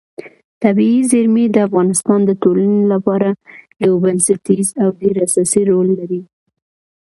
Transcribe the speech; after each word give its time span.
طبیعي 0.63 0.99
زیرمې 1.11 1.45
د 1.51 1.57
افغانستان 1.67 2.19
د 2.25 2.31
ټولنې 2.43 2.81
لپاره 2.93 3.29
یو 3.85 3.93
بنسټیز 4.03 4.67
او 4.81 4.89
ډېر 5.01 5.15
اساسي 5.25 5.61
رول 5.69 5.87
لري. 5.99 6.21